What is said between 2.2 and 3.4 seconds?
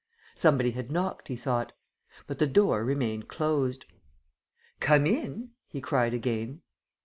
But the door remained